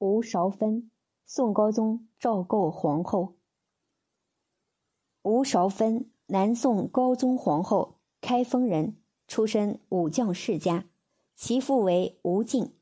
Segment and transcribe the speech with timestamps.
[0.00, 0.90] 吴韶芬，
[1.26, 3.34] 宋高宗赵构皇后。
[5.20, 8.96] 吴韶芬，南宋高宗皇后，开封人，
[9.28, 10.86] 出身武将世家，
[11.36, 12.72] 其父为吴敬。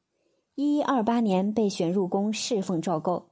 [0.55, 3.31] 一一二八年被选入宫侍奉赵构，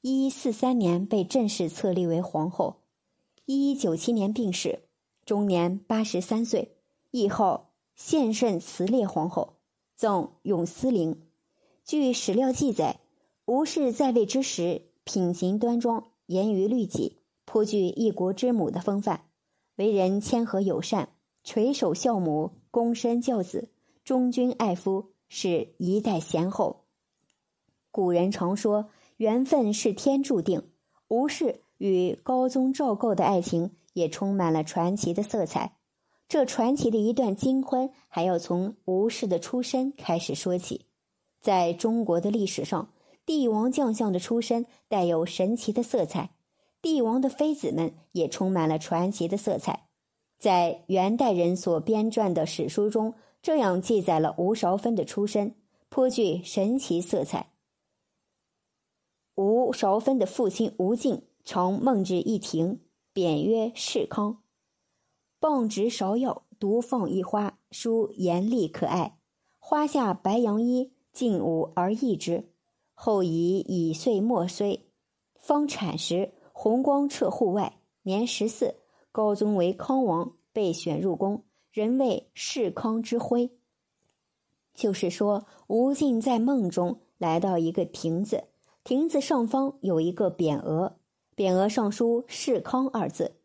[0.00, 2.84] 一一四三年被正式册立为皇后。
[3.44, 4.88] 一一九七年病逝，
[5.26, 6.78] 终年八十三岁，
[7.10, 9.58] 谥号献圣慈烈皇后，
[9.94, 11.28] 赠永思陵。
[11.84, 12.98] 据史料记载，
[13.46, 19.26] 吴氏在位之时，品行端庄，严于律己，颇具一国之母的风范，
[19.76, 21.10] 为人谦和友善，
[21.44, 23.68] 垂首孝母，躬身教子，
[24.02, 26.86] 忠君爱夫，是一代贤后。
[27.92, 30.64] 古人常说，缘分是天注定。
[31.06, 35.76] 吴氏与高宗赵构的爱情也充满了传奇的色彩。
[36.26, 40.86] 这传奇的一段金婚，还要从吴氏的出身开始说起。
[41.40, 42.88] 在中国的历史上，
[43.26, 46.30] 帝王将相的出身带有神奇的色彩，
[46.80, 49.88] 帝王的妃子们也充满了传奇的色彩。
[50.38, 55.56] 在元代人所编撰的史书中，这样记载了吴韶芬的出身，
[55.88, 57.50] 颇具神奇色彩。
[59.34, 62.80] 吴韶芬的父亲吴敬常梦至一庭，
[63.12, 64.42] 匾曰“世康”，
[65.40, 69.18] 傍植芍药，独放一花，书严厉可爱，
[69.58, 70.92] 花下白杨衣。
[71.12, 72.52] 敬舞而逸之，
[72.98, 74.88] 后以以岁末岁，
[75.38, 77.78] 方产时，红光彻户外。
[78.02, 78.74] 年十四，
[79.12, 83.50] 高宗为康王，被选入宫，人谓世康之辉。
[84.74, 88.44] 就是说，吴敬在梦中来到一个亭子，
[88.82, 90.96] 亭子上方有一个匾额，
[91.36, 93.36] 匾额上书“世康”二字。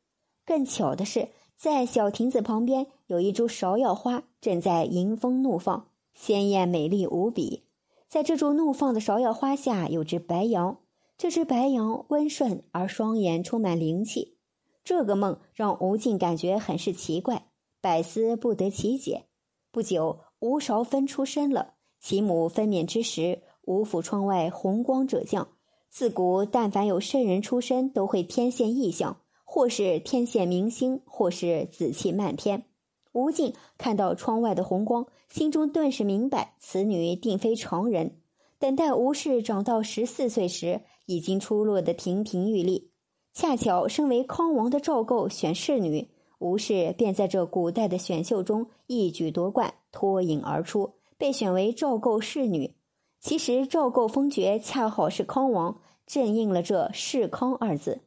[0.45, 1.27] 更巧的是，
[1.57, 5.89] 在小亭子旁边有一株芍药花，正在迎风怒放。
[6.13, 7.63] 鲜艳美丽无比，
[8.11, 10.79] 在这株怒放的芍药花下有只白羊，
[11.17, 14.37] 这只白羊温顺而双眼充满灵气。
[14.83, 17.45] 这个梦让吴敬感觉很是奇怪，
[17.79, 19.27] 百思不得其解。
[19.71, 21.75] 不久，吴韶芬出生了。
[22.01, 25.47] 其母分娩之时，吴府窗外红光者降。
[25.89, 32.65] 自古，但凡有圣人出生，都会天现异象，或是天现明星，或是紫气漫天。
[33.13, 38.17] 吴敬看到窗外的红光，心中顿时明白，此女定非常人。
[38.57, 42.91] 等待吴氏长到十四岁时，已经出落得亭亭玉立。
[43.33, 52.75] 恰巧身为康王的赵构选侍女，吴氏便在这古代的选秀中一举夺冠，脱颖而出，被选为赵构侍女。
[53.19, 58.01] 其实赵构封爵恰好是康王，正应了这“世康”二字。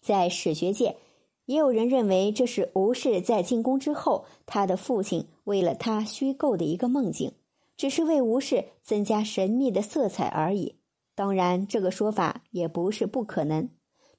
[0.00, 0.96] 在史学界。
[1.50, 7.32] 也有人认为这是吴氏在进宫之后，他的父亲为了他虚构的一个梦境，
[7.76, 10.76] 只是为吴氏增加神秘的色彩而已。
[11.16, 13.68] 当然，这个说法也不是不可能。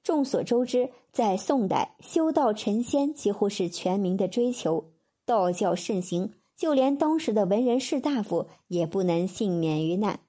[0.02, 4.92] 众所周知，在宋代，修道成仙几乎是全民的追求，
[5.24, 10.20] 道教盛行，就连当时的文人士大夫也不能幸免于难。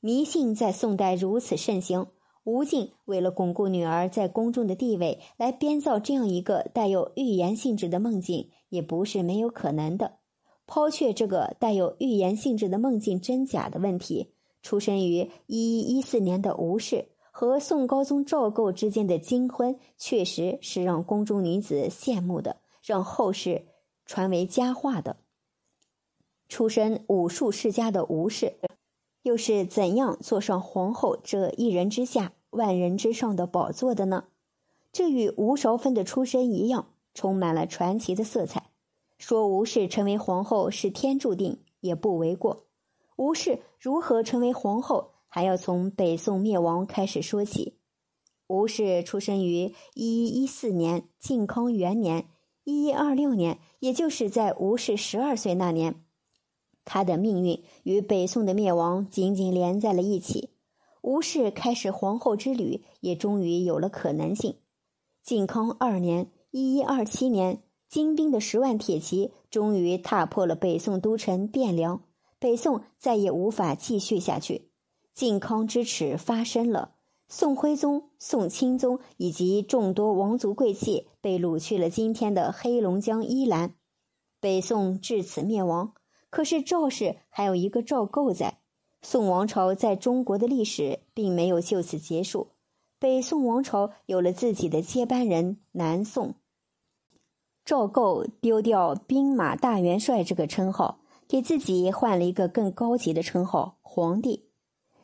[0.00, 2.06] 迷信在宋代如此盛行。
[2.46, 10.18] 吴敬为了巩固女儿在宫中的地位，来编造这样一个带有预言性质的梦境，也不是没有可能的。
[10.64, 23.66] 抛却这个带有预言性质的梦境真假的问题，出生于一一一四年的吴氏和宋高宗赵构之间的金婚，确实是让宫中女子羡慕的，让后世
[24.06, 25.16] 传为佳话的。
[26.48, 28.54] 出身武术世家的吴氏，
[29.22, 32.32] 又是怎样坐上皇后这一人之下？
[32.56, 34.24] 万人之上的宝座的呢？
[34.92, 38.70] 这与吴韶芬的出身一样，充满了传奇的色彩。
[39.18, 42.64] 说吴氏成为皇后是天注定，也不为过。
[43.16, 47.78] 吴氏如何成为皇后，还要从北宋灭亡开始说起。
[48.48, 52.28] 吴氏出生于一一一四年靖康元年
[52.64, 56.04] 一一二六年，也就是在吴氏十二岁那年，
[56.84, 60.50] 她的命运与北宋的灭亡紧紧连在了一起。
[61.06, 64.56] 吴氏开始皇后之旅，也终于有了可能性。
[65.22, 72.02] 靖康二年（一一二七年），金兵的十万铁骑终于踏破了北宋都城汴梁，
[72.40, 74.72] 北宋再也无法继续下去。
[75.14, 76.96] 靖康之耻发生了，
[77.28, 83.76] 宋徽宗、宋钦宗以及众多王族贵戚被掳去了今天的黑龙江伊兰，
[84.40, 85.94] 北宋至此灭亡。
[86.30, 88.58] 可是赵氏还有一个赵构在。
[89.02, 92.48] 宋王朝在中国的历史并没有就此结束，
[92.98, 96.34] 北宋王朝有了自己的接班人南宋。
[97.64, 104.44] 赵构丢掉兵马大元帅这个称号，给自己换了一个更高级的称号——皇帝。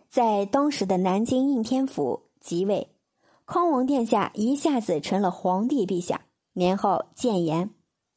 [0.09, 2.89] 在当时的南京应天府即位，
[3.47, 7.71] 康王殿下一下子成了皇帝陛下，年号建炎。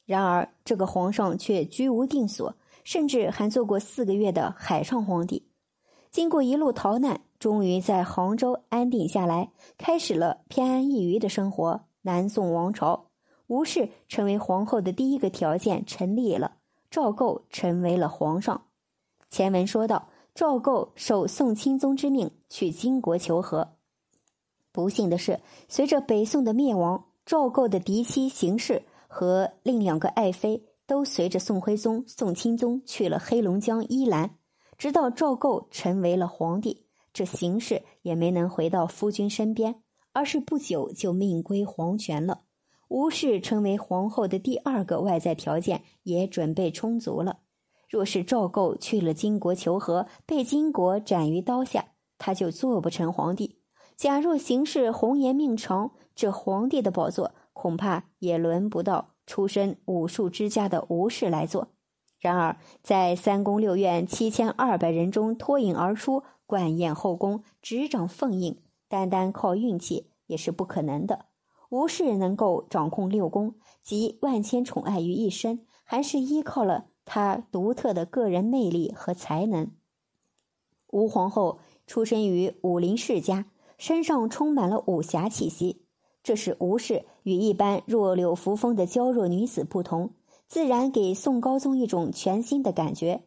[0.05, 5.47] 然而，这个皇上却居无定所，甚至还做过四个月的海上皇帝。
[6.15, 11.81] 经过一路逃难，终于在杭州安定下来，开始了偏安一隅的生活。
[12.03, 13.07] 南宋王朝，
[13.47, 16.53] 吴氏成为皇后的第一个条件成立了，
[16.89, 18.61] 赵构成为了皇上。
[19.29, 20.07] 前文说到。
[20.33, 23.75] 赵构受宋钦宗之命去金国求和，
[24.71, 34.37] 不幸的是，随着北宋的灭亡，赵构的嫡妻邢氏和另两个爱妃都随着宋徽宗、宋钦宗去了黑龙江依兰。
[34.77, 39.81] 直到赵构成为了皇帝，这邢氏也没能回到夫君身边，
[40.11, 42.41] 而是不久就命归黄泉了。
[42.87, 47.39] 吴氏成为皇后的第二个外在条件也准备充足了。
[47.89, 51.85] 若是赵构去了金国求和，被金国斩于刀下，
[52.17, 53.59] 他就做不成皇帝。
[53.95, 61.74] 假若行事红颜命长，这皇帝的宝座恐怕也轮不到出身武术之家的吴氏来做。
[62.19, 71.25] 然而，在三宫六院七千二百人中脱颖而出，冠宴后宫，执掌凤印，单单靠运气也是不可能的。
[71.69, 76.85] 吴氏能够掌控六宫，集万千宠爱于一身，还是依靠了。
[77.03, 79.71] 她独特的个人魅力和才能。
[80.89, 83.45] 吴皇后出身于武林世家，
[83.77, 85.83] 身上充满了武侠气息。
[86.23, 90.11] 这使吴氏与一般弱柳扶风的娇弱女子不同，
[90.47, 93.23] 自然给宋高宗一种全新的感觉，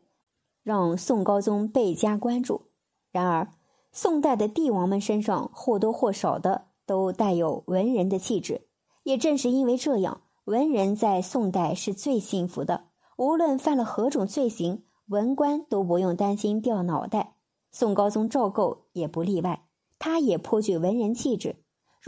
[0.62, 2.62] 让宋高宗倍加关注。
[3.10, 3.48] 然而，
[3.92, 8.68] 宋代的帝王们身上或多或少的都带有文人的气质，
[9.02, 12.84] 也正是因为这样，文人在宋代是最幸福的。
[13.16, 17.34] 无论犯了何种罪行，文官都不用担心掉脑袋。
[17.72, 19.66] 宋高宗赵构也不例外，
[19.98, 21.56] 他也颇具文人气质。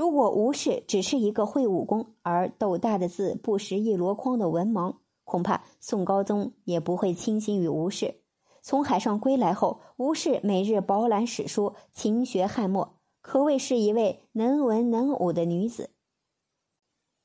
[0.00, 4.94] 如果吴氏只是一个会武功而斗大的字不识一箩筐的文盲，
[5.24, 8.14] 恐怕宋高宗也不会倾心于吴氏。
[8.62, 15.90] 从海上归来后，吴氏每日饱览史书，勤学汉墨，可谓是一位能文能武的女子。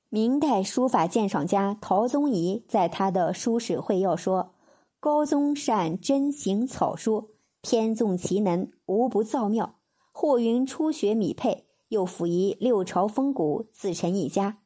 [0.09, 4.51] 明代书法鉴赏家陶宗仪在他的《书史会要》说
[4.99, 7.29] ：“高宗善真行草书，
[7.61, 9.75] 天纵其能，无不造妙。
[10.11, 14.59] 或云初学米配，又辅以六朝风骨，自成一家。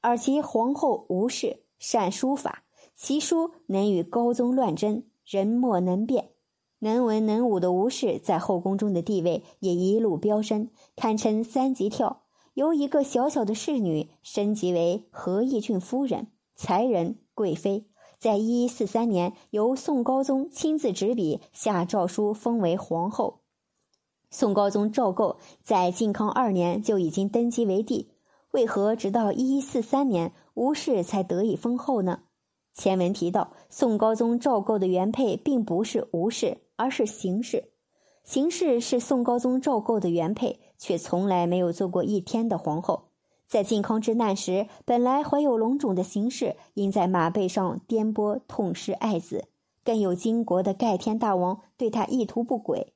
[0.00, 6.30] 而其皇后吴氏善书法，其书能与高宗乱真，人莫能辨。
[6.80, 12.22] 能文能武的吴氏在后宫中的地位也一路飙升，堪称三级跳。”
[12.54, 17.88] 由一个小小的侍女升级为和义郡夫人、才人、贵妃，
[18.20, 23.40] 在一一四三年由宋高宗亲自执笔下诏书封为皇后。
[24.34, 28.10] 宋高宗赵构在靖康二年就已经登基为帝，
[28.50, 32.22] 为何直到一一四三年吴氏才得以封后呢？
[32.72, 37.70] 前文提到，宋高宗赵构的原配并不是吴氏，而是邢氏。
[38.24, 43.10] 邢氏是宋高宗赵构的原配，却从来没有做过一天的皇后。
[43.46, 49.44] 在靖康之难时，本来怀有龙种的邢氏，因在马背上颠簸，痛失爱子。
[49.84, 52.93] 更有金国的盖天大王对他意图不轨。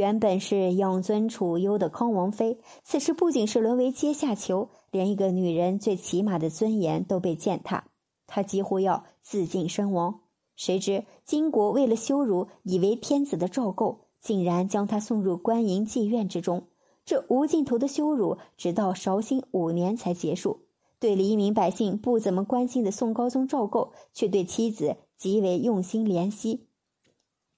[0.00, 7.84] 原本是养尊处优的康王妃，此时不仅是沦为阶下囚，连一个女人最起码的尊严都被践踏，
[8.26, 10.20] 她几乎要自尽身亡。
[10.56, 14.06] 谁知金国为了羞辱以为天子的赵构。
[14.20, 16.68] 竟然将他送入官营妓院之中，
[17.06, 20.66] 这无尽头的羞辱，直到绍兴五年才结束。
[20.98, 26.68] 对黎民百姓不怎么关心的宋高宗赵构，却对妻子极为用心怜惜。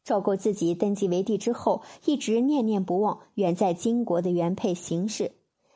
[0.05, 5.33] 赵构自己登基为帝之后，一直念念不忘远在金国的原配邢氏，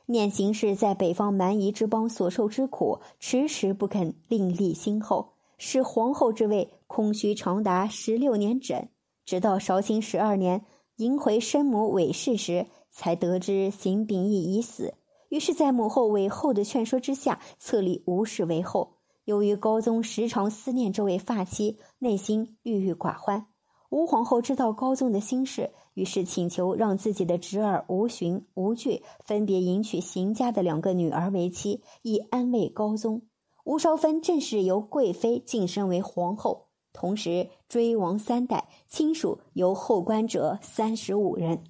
[0.06, 8.88] 念邢氏在北方蛮夷之邦所受之苦，迟迟不肯另立新后，使皇后之位空虚长达十六年整，
[9.24, 10.64] 直到绍兴十二年。
[10.96, 14.94] 迎回生母韦氏时，才得知邢秉义已死。
[15.28, 18.94] 于是，在母后韦后的劝说之下，册立吴氏为后。
[19.26, 23.46] 由于高宗时常思念这位发妻，内心郁郁寡欢。
[23.90, 33.22] 吴皇后知道高宗的心事，于是请求让自己的侄儿吴寻、吴惧分别迎娶邢家的两个女儿为妻，以安慰高宗。
[33.64, 36.66] 吴少芬正式由贵妃晋升为皇后。
[36.92, 41.62] 同时追王三代，亲属由后官者三十五人，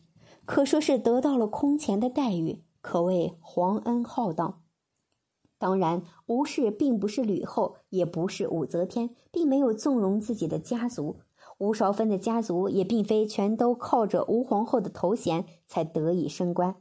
[0.45, 4.63] 可说是得到了空前的待遇，可谓皇恩浩荡。
[5.59, 11.17] 当然，吴氏并不是吕后，也不是武则天，并没有纵容自己的家族。
[11.59, 16.77] 吴少芬的家族也并非全都靠着吴皇后的头衔才得以升官，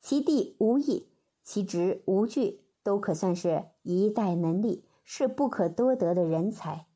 [0.00, 1.08] 其弟吴毅、
[1.42, 6.86] 其侄吴惧都可算是一代能力，是不可多得的人才。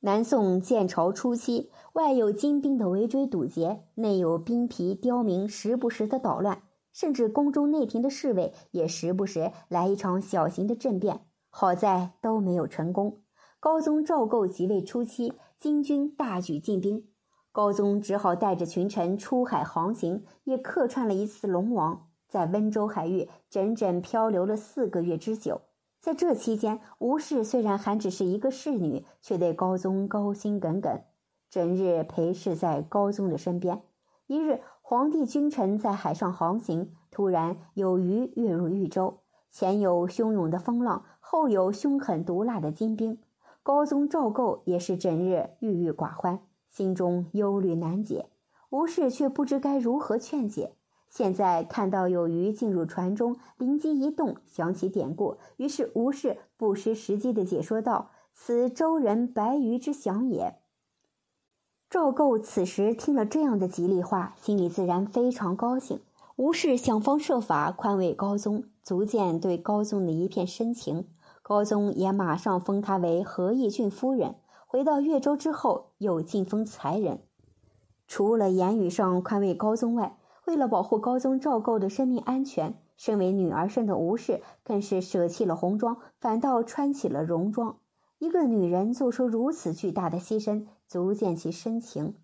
[0.00, 11.26] 南宋建朝初期，外有金兵的围追堵截，内有兵痞刁民时不时的捣乱，甚至宫中内廷的侍卫也时不时来一场小型的政变。
[11.48, 13.22] 好在都没有成功。
[13.66, 17.04] 高宗赵构即位初期，金军大举进兵，
[17.50, 25.62] 高宗只好带着群臣出海航行，也客串了一次龙王，在温州海域整整漂流了四个月之久。
[25.98, 31.02] 在这期间，吴氏虽然还只是一个侍女，却对高宗高心耿耿，
[31.50, 33.82] 整日陪侍在高宗的身边。
[34.28, 43.18] 一日，皇帝君臣在海上航行，突然有鱼跃入豫州，前有汹涌的风浪，后有凶狠毒辣的金兵。
[43.66, 48.26] 高宗赵构也是整日郁郁寡欢，心中忧虑难解。
[48.70, 50.76] 吴氏却不知该如何劝解。
[51.08, 60.60] 现在看到有鱼进入船中，灵机一动，想起典故，于是吴氏不失时机的解说道：“此周人白鱼之祥也。”
[61.90, 65.98] 赵构此时听了这样的吉利话，心里自然非常高兴。
[66.36, 71.08] 吴氏想方设法宽慰高宗，足见对高宗的一片深情。
[71.48, 74.34] 高宗也马上封她为和义郡夫人。
[74.66, 77.20] 回到越州之后，又晋封才人。
[78.08, 87.78] 除了言语上宽慰高宗外，为了保护高宗赵构的生命安全，身为女儿身的吴氏更是舍弃了红装，反倒穿起了戎装。
[88.18, 92.16] 一个女人做出如此巨大的牺牲，足见其深情。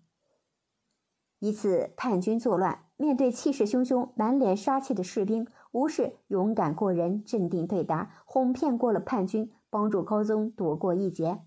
[1.39, 11.41] 一次叛军作乱，面对气势汹汹、满脸杀气的士兵，吴氏勇敢过人，镇定对答，哄骗过了叛军，帮助高宗躲过一劫。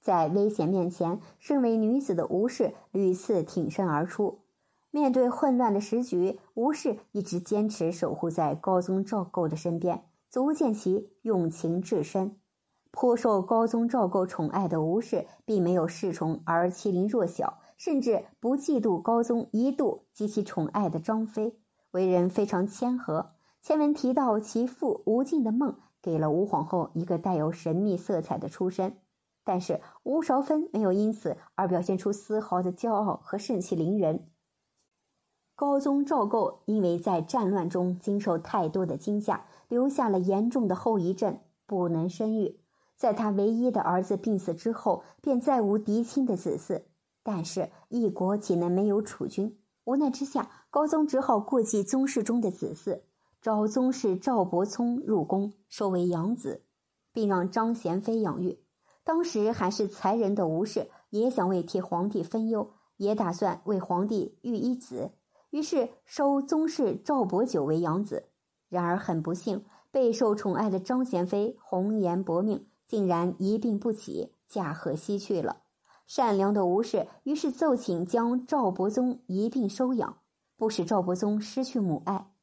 [0.00, 4.42] 在危险面前，身为女子的吴氏屡次挺身而出。
[4.92, 12.36] 面对混乱的时局，吴氏一直坚持守护在高宗赵构的身边，足见其用情至深。
[12.92, 21.58] 颇受高宗赵构宠爱的吴氏，并没有恃宠而欺凌弱小，甚至不嫉妒高宗一度极其宠爱的张飞，
[21.90, 23.32] 为人非常谦和。
[23.60, 28.98] 前文提到其父吴敬的梦，给了吴皇后一个带有神秘色彩的出身，
[29.42, 34.28] 但是吴韶芬没有因此而表现出丝毫的骄傲和盛气凌人。
[35.56, 42.60] 高宗赵构因为在战乱中经受太多的惊吓，留下了严重的后遗症，不能生育。
[42.94, 46.82] 在他唯一的儿子病死之后，便再无嫡亲的子嗣。
[47.22, 49.58] 但是，一国岂能没有储君？
[49.84, 53.02] 无奈之下，高宗只好过继宗室中的子嗣，
[53.40, 56.64] 召宗室赵伯聪入宫，收为养子，
[57.12, 58.58] 并让张贤妃养育。
[59.04, 65.10] 当时还是才人的吴氏，也想为替皇帝分忧，也打算为皇帝育一子。
[65.50, 68.28] 于是收宗室赵伯久为养子，
[68.68, 75.61] 然而很不幸，备受宠爱的张贤妃红颜薄命，竟然一病不起，驾鹤西去了。
[76.14, 80.18] 善良的吴氏于是奏请将赵伯宗一并收养，
[80.58, 82.34] 不使赵伯宗失去母爱。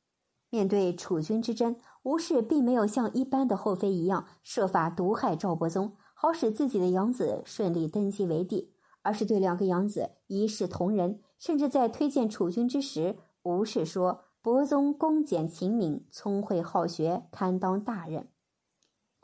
[0.49, 8.73] 面对储君之争，吴氏并没有像一般的后妃一样设法毒害赵伯宗，好使自己的养子顺利登基为帝，
[9.03, 11.21] 而是对两个养子一视同仁。
[11.37, 18.29] 甚至在推荐储君之时，吴氏说：“伯宗恭俭勤敏，聪慧好学，堪当大任。”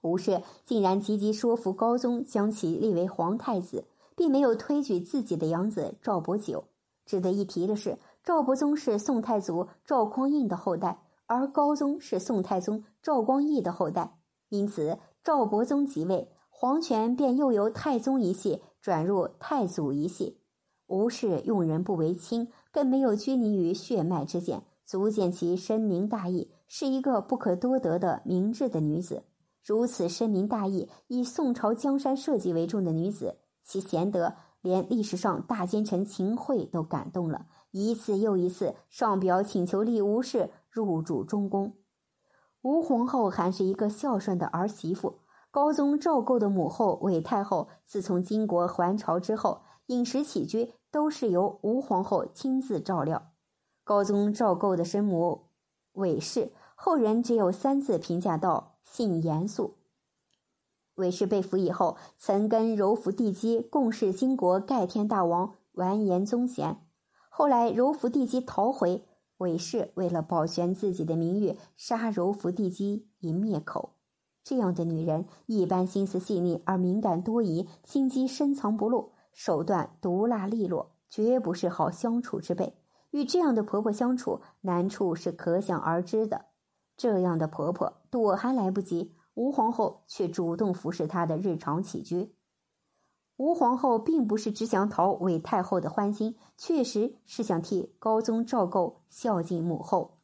[0.04, 3.86] 吴氏竟然积极说服高宗将其立为皇太子，
[4.16, 6.66] 并没有推举自己的养子赵伯久。
[7.06, 14.18] 值得一提的是，赵伯宗是宋太祖赵匡胤的后代，而高宗是宋太宗赵光义的后代，
[14.50, 20.40] 因此赵伯宗即位，皇权便又由太宗一系转入太祖一系。
[20.88, 29.24] 吴氏用人不为亲，更没有拘泥于血脉之见，足见其深明大义，是一个不可多得的明智的女子。
[29.64, 41.74] 如此深明大义、以宋朝江山社稷为重的女子，其贤德连历史上大奸臣秦桧都感动了，一次又一次上表请求立吴氏入主中宫。
[42.62, 45.20] 吴皇后还是一个孝顺的儿媳妇。
[45.52, 49.64] 高宗赵构的母后韦太后，自从金国还朝之后。
[49.88, 53.34] 饮食起居都是由吴皇后亲自照料。
[53.84, 55.50] 高宗赵构的生母
[55.92, 59.78] 韦氏，后人只有三字评价道：性严肃。
[60.96, 66.78] 韦氏被俘以后，曾跟柔服帝姬共事金国盖天大王完颜宗贤。
[67.30, 69.06] 后来柔服帝姬逃回，
[69.38, 73.92] 韦氏为了保全自己的名誉，杀柔服帝姬以灭口。
[74.44, 79.12] 这样的女人，一般心思细腻而敏感多疑，心机深藏不露。
[79.34, 82.78] 手段毒辣利落，绝不是好相处之辈。
[83.12, 86.46] 与这样的婆婆相处，难处是可想而知的。
[86.96, 92.36] 这样的婆婆躲还来不及，吴皇后却主动服侍她的日常起居。
[93.38, 100.20] 吴皇后并不是只想讨韦太后的欢心，确实是想替高宗赵构孝敬母后。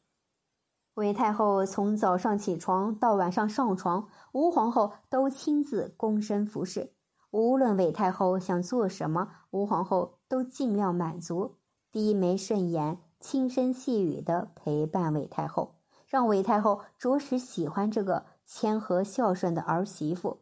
[0.94, 6.92] 韦太后从早上起床到晚上上床，吴皇后都亲自躬身服侍。
[7.30, 11.56] 无论韦太后想做什么，吴皇后都尽量满足。
[11.90, 15.76] 低眉顺眼，轻声细语的陪伴韦太后，
[16.06, 20.38] 让韦太后着实喜欢这个谦和孝顺的儿媳妇。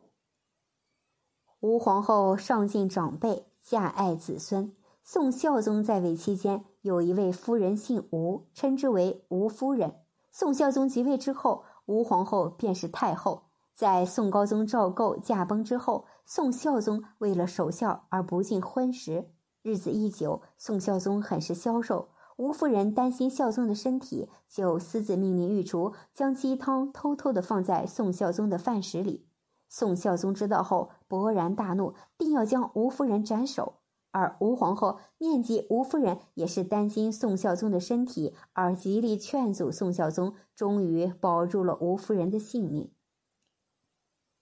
[1.60, 4.74] 吴皇后上敬长辈，下爱子孙。
[5.02, 9.96] 宋孝宗在位期间，有一位夫人姓吴，称之为吴夫人。
[10.30, 13.50] 宋孝宗即位之后，吴皇后便是太后。
[13.74, 19.30] 在宋高宗赵构驾崩之后，宋孝宗为了守孝而不进婚食。
[19.62, 22.08] 日子一久，宋孝宗很是消瘦。
[22.40, 29.26] 吴夫人担心孝宗的身体，就私自命令御厨将鸡汤偷偷的放在宋孝宗的饭食里。
[29.68, 33.74] 宋孝宗知道后，勃然大怒，定要将吴夫人斩首。
[34.12, 42.90] 而吴皇后念及吴夫人也是担心宋孝宗的身体，而极力劝阻宋孝宗，终于保住了吴夫人的性命。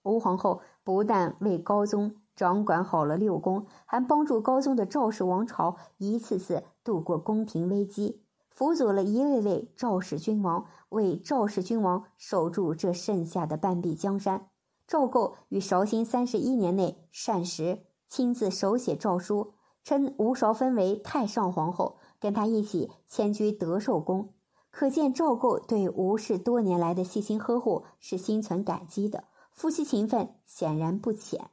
[0.03, 2.15] 吴皇后不但为高宗。
[2.35, 14.49] 掌管好了六宫，还帮助高宗的赵氏王朝一次次度过宫廷危机，辅佐了一位位赵氏君王，为赵氏君王守住这剩下的半壁江山。
[14.87, 19.53] 赵构于绍兴三十一年内膳食，亲自手写诏书，
[19.83, 24.33] 称吴韶芬为太上皇后，跟他一起迁居德寿宫。
[24.71, 31.51] 可见赵构对吴氏多年来的细心呵护是心存感激的，夫妻情分显然不浅。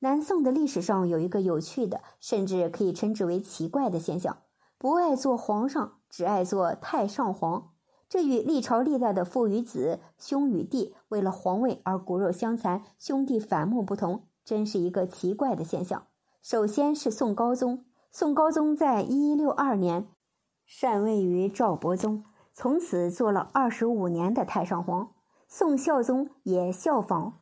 [0.00, 4.38] 南宋的历史上有一个有趣的，甚至可以称之为奇怪的现象：
[4.78, 7.70] 不爱做皇上，只爱做太上皇。
[8.08, 16.06] 这与历朝历代的父与子、兄与弟为了皇位而骨肉相残、兄弟反目不同，真是一个奇怪的现象。
[16.42, 20.08] 首先是宋高宗，宋高宗在一一六二年
[20.66, 25.12] 禅位于赵伯宗，从此做了二十五年的太上皇。
[25.48, 27.40] 宋孝宗也效仿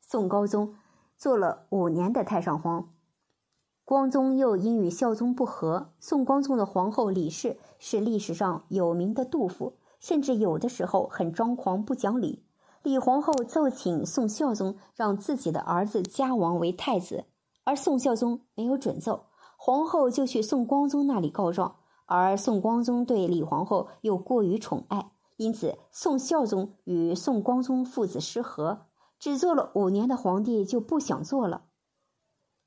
[0.00, 0.74] 宋高宗。
[1.16, 2.94] 做了五年的太上皇，
[3.90, 5.90] 光宗又因与孝宗不和。
[5.98, 12.44] 宋光宗的皇后李氏是历史上有名的妒妇，甚至有的时候很张狂不讲理。
[12.84, 17.24] 李皇后奏请宋孝宗让自己的儿子嘉王为太子，
[17.64, 19.24] 而宋孝宗没有准奏，
[19.56, 21.74] 皇后就去宋光宗那里告状。
[22.06, 28.82] 而宋光宗对李皇后又过于宠爱，因此宋孝宗与宋光宗父子失和。
[29.18, 31.62] 只做了五年的皇帝就不想做了。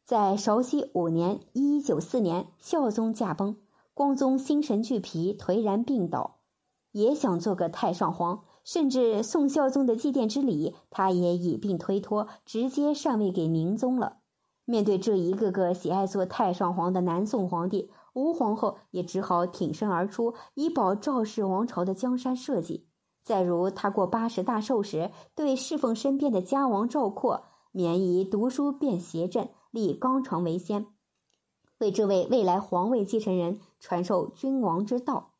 [0.05, 3.55] 在绍熙五年（一一九四年），孝宗驾崩，
[3.93, 6.39] 光宗心神俱疲，颓然病倒，
[6.91, 8.43] 也想做个太上皇。
[8.65, 14.17] 甚至宋孝宗的祭奠之礼，他也以病推脱，直接禅位给宁宗了。
[14.65, 22.85] 面对这一个个喜爱做太上皇的南宋皇帝，吴皇后也只好挺身而出，以保赵氏王朝的江山社稷。
[23.23, 30.85] 再如，他过八十大寿时，对侍奉身边的家王赵括，免以读书便邪正，立纲常为先，
[31.79, 35.33] 为这位未来皇位继承人传授君王之道。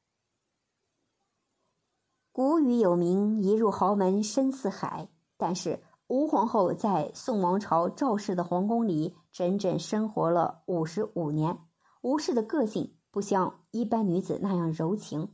[2.31, 11.59] 古语有名：“一入豪门深似海。”但是吴皇后在宋王朝赵氏的皇宫里整整生活了五十五年。
[12.01, 15.29] 吴氏的个性不像一般女子那样柔情。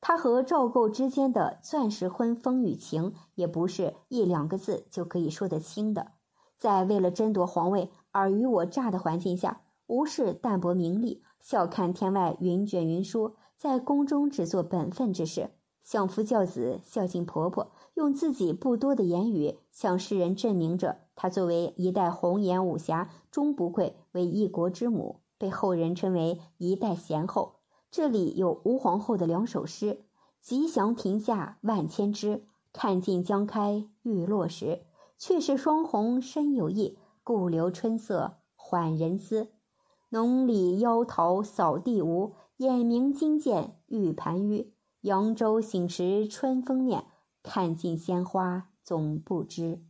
[0.00, 6.12] 他和赵构之间的钻石婚风雨情，也不是一两个字就可以说得清的。
[6.56, 15.50] 在为了争夺皇位尔虞我诈的环境下，吴氏淡泊名利，笑看天外云卷云舒，在宫中只做本分之事，
[15.82, 27.56] 相夫教子，孝敬婆婆，用自己不多的言语向世人证明着她作为一代红颜武侠，终不愧为一国之母，被后人称为一代贤后。
[27.90, 30.06] 这里有吴皇后的两首诗
[30.40, 34.86] ：“吉祥亭下万千枝，看尽江开欲落时。
[35.18, 39.50] 却是双红深有意，故留春色缓人思。
[40.10, 44.70] 浓里妖桃扫地无，眼明金剑玉盘纡。
[45.00, 47.06] 扬州醒时春风面，
[47.42, 49.82] 看尽鲜花总不知。”